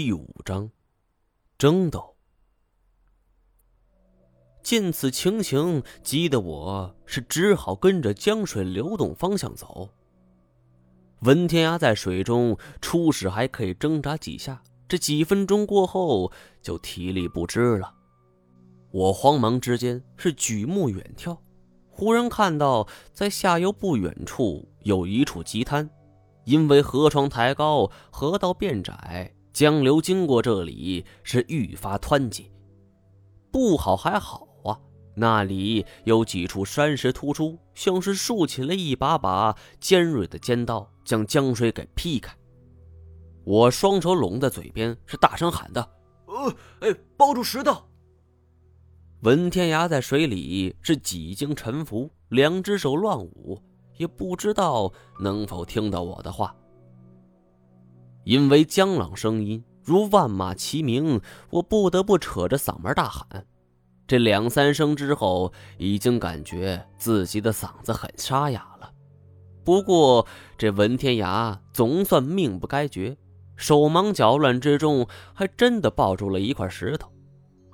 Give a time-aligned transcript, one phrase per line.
[0.00, 0.70] 第五章，
[1.58, 2.14] 争斗。
[4.62, 9.90] 见此情形，急得我是只好跟着江水流动方向走。
[11.22, 16.30] 文天涯在水中初始还可以挣扎几下，这几分钟过后
[16.62, 17.92] 就体力不支了。
[18.92, 21.36] 我慌忙之间是举目远眺，
[21.90, 25.90] 忽然看到在下游不远处有一处急滩，
[26.44, 29.34] 因为河床抬高，河道变窄。
[29.58, 32.48] 江流经过这里是愈发湍急，
[33.50, 34.78] 不好还好啊，
[35.16, 42.32] 那里有几处山石突出，像是竖起了一把把尖锐的尖刀，将江水给劈开。
[43.42, 45.90] 我双手拢在嘴边，是大声喊道
[46.28, 47.82] ：“呃，哎，抱住石头！”
[49.22, 53.60] 文天涯在水里是几经沉浮，两只手乱舞，
[53.96, 56.54] 也不知道能否听到我的话。
[58.28, 61.18] 因为江朗声音如万马齐鸣，
[61.48, 63.46] 我不得不扯着嗓门大喊。
[64.06, 68.92] 这两三声之后，已经感觉自己的嗓子很沙哑了。
[69.64, 70.26] 不过
[70.58, 73.16] 这文天涯总算命不该绝，
[73.56, 77.10] 手忙脚乱之中，还真的抱住了一块石头。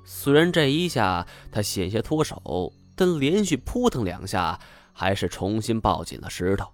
[0.05, 4.61] 虽然这一下他险些脱手，但连续扑腾两下，
[4.93, 6.69] 还是重新抱紧了石头。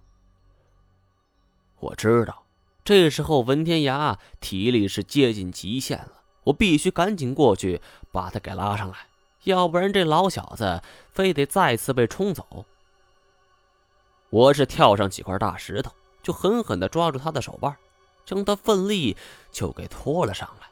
[1.79, 2.43] 我知道。
[2.83, 7.79] 这时候，文天涯体力是接近极限了，我必须赶紧过去
[8.11, 8.97] 把他给拉上来，
[9.43, 10.81] 要不然这老小子
[11.13, 12.65] 非得再次被冲走。
[14.31, 15.91] 我是跳上几块大石头，
[16.23, 17.75] 就狠狠地抓住他的手腕，
[18.25, 19.15] 将他奋力
[19.51, 20.67] 就给拖了上来。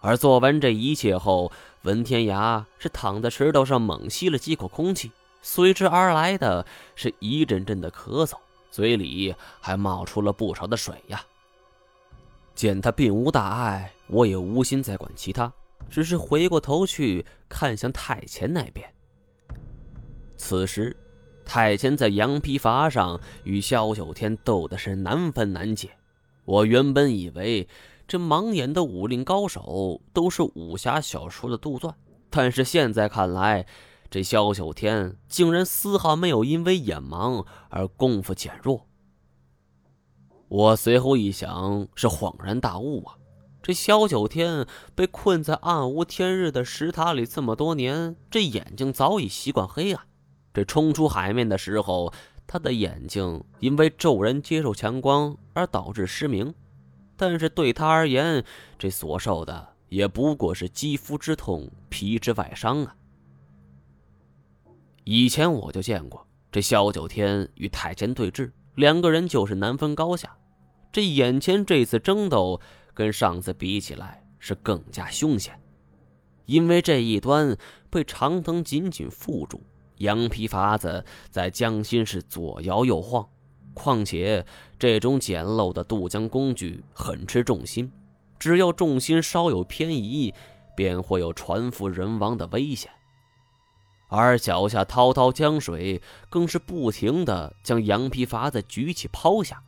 [0.00, 1.50] 而做完这一切后，
[1.82, 8.34] 文天涯是躺在石头上猛吸了几口空气，随之而来的是一阵阵的咳嗽。
[8.74, 11.24] 嘴里还冒出了不少的水呀。
[12.56, 15.52] 见他并无大碍，我也无心再管其他，
[15.88, 18.92] 只是回过头去看向太前那边。
[20.36, 20.96] 此时，
[21.44, 25.90] 太前在羊皮筏上与萧九天斗的是难分难解。
[26.44, 27.68] 我原本以为
[28.08, 31.94] 这盲眼的武林高手都是武侠小说的杜撰，
[32.28, 33.64] 但是现在看来。
[34.14, 38.86] 这萧九天竟然丝毫没有因为眼盲而功夫减弱。
[40.46, 43.18] 我随后一想，是恍然大悟啊！
[43.60, 50.06] 这萧九天被困在暗无天日的石塔里这么多年，这眼睛早已习惯黑暗。
[50.52, 52.14] 这冲出海面的时候，
[52.46, 56.54] 他的眼睛因为骤然接受强光而导致失明，
[57.16, 58.44] 但是对他而言，
[58.78, 62.94] 这所受的也不过是肌肤之痛、皮之外伤啊。
[65.04, 70.34] 以前我就见过这萧九天与太监对峙，两个人就是难分高下。
[70.90, 72.60] 这眼前这次争斗
[72.94, 75.60] 跟上次比起来是更加凶险，
[76.46, 77.56] 因为这一端
[77.90, 79.60] 被长藤紧紧缚住，
[79.98, 83.28] 羊皮筏子在江心是左摇右晃。
[83.74, 84.46] 况且
[84.78, 87.92] 这种简陋的渡江工具很吃重心，
[88.38, 90.32] 只要重心稍有偏移，
[90.76, 92.90] 便会有船覆人亡的危险。
[94.14, 99.62] 而脚下滔滔江水更是不停的将羊皮筏子举起抛下，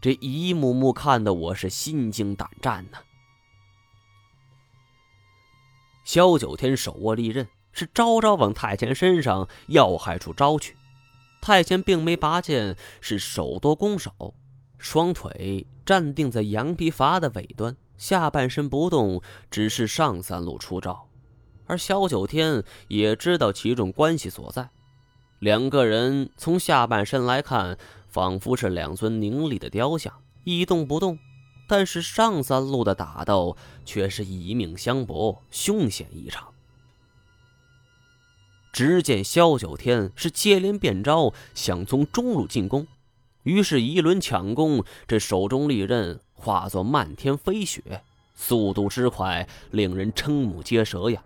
[0.00, 2.98] 这一幕幕看得我是心惊胆战呢。
[6.04, 10.76] 萧九天手握利刃，是招招往太监身上要害处招去。
[11.42, 14.34] 太监并没拔剑，是手多攻手，
[14.78, 21.09] 双腿站定在羊皮筏的尾端，下半身不动，只是上三路出招。
[21.70, 24.70] 而萧九天也知道其中关系所在，
[25.38, 31.16] 两个人从下半身来看，仿佛是两尊凝立的雕像，一动不动。
[31.68, 36.52] 但是上三路的打斗却是以命相搏，凶险异常。
[38.72, 42.84] 只见萧九天是接连变招，想从中路进攻，
[43.44, 48.02] 于是，一轮抢攻，这手中利刃化作漫天飞雪，
[48.34, 51.22] 速度之快，令人瞠目结舌呀！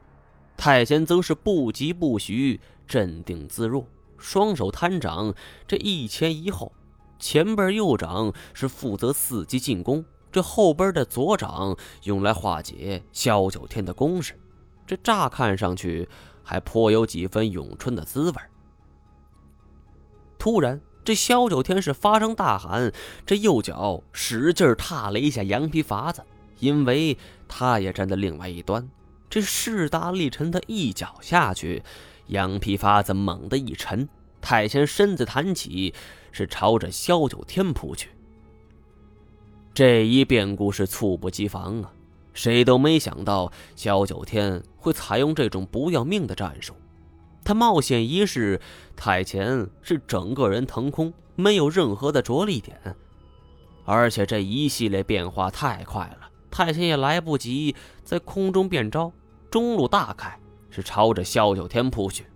[0.57, 3.87] 太监则是不疾不徐，镇定自若，
[4.17, 5.35] 双手摊掌，
[5.67, 6.73] 这一前一后，
[7.19, 14.39] 前边右掌是负责伺机进攻，这后边的左掌用来化解萧九天的攻势。
[14.87, 16.09] 这乍看上去
[16.43, 18.37] 还颇有几分咏春的滋味。
[20.39, 22.93] 突然，这萧九天是发声大喊，
[23.27, 26.23] 这右脚使劲踏了一下羊皮筏子，
[26.59, 27.17] 因为
[27.49, 28.89] 他也站在另外一端。
[29.29, 31.83] 这势大力沉的一脚下去，
[32.29, 34.09] 羊皮筏子猛地一沉，
[34.41, 35.93] 太乾身子弹起，
[36.31, 38.11] 是朝着萧九天扑去。
[39.73, 41.93] 这一变故是猝不及防啊！
[42.33, 46.75] 谁都没想到萧九天会采用这种不要命的战术。
[47.45, 48.61] 他冒险一试，
[48.97, 52.97] 太前是整个人腾空，没有任何的着力点，
[53.85, 57.75] 而且这一系列变化太快了，太前也来不及
[58.05, 59.11] 在空中变招，
[59.51, 60.39] 中路大开，
[60.71, 62.27] 是朝着萧九天扑去。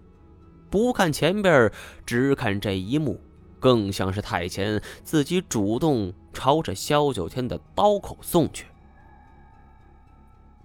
[0.69, 1.71] 不看前边，
[2.05, 3.21] 只看这一幕，
[3.61, 8.67] 更像是太前自己主动朝着萧九天的刀口送去。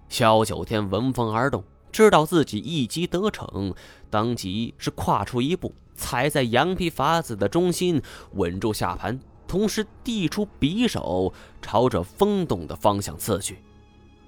[0.08, 1.62] 萧九天闻风而动，
[1.92, 3.72] 知道自己一击得逞，
[4.10, 8.02] 当即是跨出一步，踩在羊皮筏子的中心，
[8.32, 9.20] 稳住下盘，
[9.54, 13.58] 同时递出匕首，朝着风洞的方向刺去。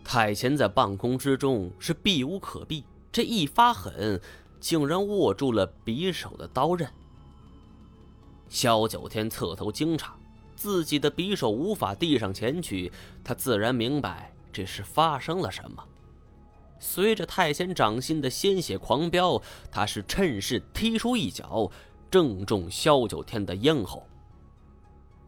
[0.05, 4.21] 太前在半空之中是避无可避，这一发狠。
[4.61, 6.89] 竟然握住了匕首的刀刃。
[8.49, 10.11] 萧九天侧头惊诧，
[10.55, 12.93] 自己的匕首无法递上前去，
[13.25, 15.85] 他自然明白这是发生了什么。
[16.79, 19.43] 随着太仙掌心的鲜血狂飙，
[19.73, 21.69] 他是趁势踢出一脚，
[22.09, 24.07] 正中萧九天的咽喉。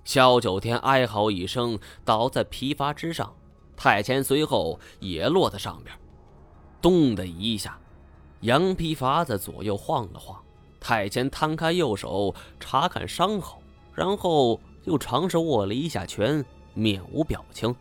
[0.08, 3.30] 萧九天哀嚎一声，倒在皮筏之上，
[3.76, 5.94] 太监随后也落在上边，
[6.80, 7.78] 咚的一下。
[8.40, 10.42] 羊皮筏子左右晃了晃，
[10.80, 13.58] 太监摊开右手查看伤口，
[13.92, 17.76] 然后又尝试握了一下拳，面无表情。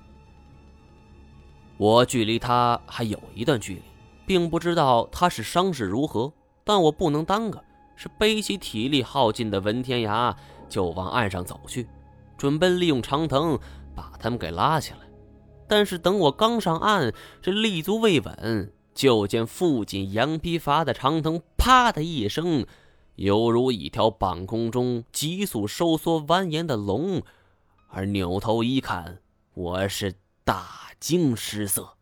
[1.77, 3.81] 我距离他还有一段距离，
[4.25, 6.33] 并不知道他是伤势如何，
[6.65, 7.63] 但我不能耽搁，
[7.95, 10.35] 是背起体力耗尽的文天涯
[10.67, 11.87] 就往岸上走去，
[12.37, 13.59] 准备利用长藤
[13.95, 14.99] 把他们给拉起来。
[15.67, 18.71] 但是等我刚上岸，这立足未稳。
[18.93, 22.65] 就见附近羊皮筏的长藤“啪”的一声，
[23.15, 27.21] 犹如一条半空中急速收缩蜿蜒的龙，
[27.89, 29.19] 而扭头一看，
[29.53, 30.67] 我是大
[30.99, 31.96] 惊失色。